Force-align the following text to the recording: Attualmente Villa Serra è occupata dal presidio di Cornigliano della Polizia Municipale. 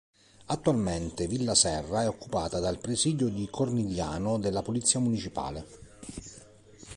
Attualmente 0.47 1.27
Villa 1.27 1.53
Serra 1.53 2.01
è 2.01 2.07
occupata 2.07 2.57
dal 2.59 2.79
presidio 2.79 3.29
di 3.29 3.47
Cornigliano 3.51 4.39
della 4.39 4.63
Polizia 4.63 4.99
Municipale. 4.99 5.63